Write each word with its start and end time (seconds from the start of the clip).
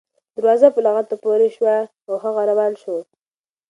دروازه 0.35 0.67
په 0.75 0.79
لغته 0.85 1.15
پورې 1.23 1.47
شوه 1.55 1.77
او 2.07 2.13
هغه 2.23 2.41
روان 2.51 2.71
شو. 2.81 2.97